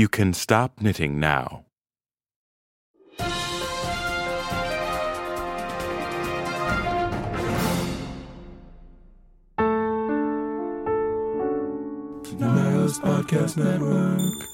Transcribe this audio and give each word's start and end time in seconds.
You 0.00 0.08
can 0.08 0.32
stop 0.32 0.80
knitting 0.80 1.20
now. 1.20 1.66
Niles 12.38 12.98
Podcast 13.00 13.58
Network. 13.58 14.49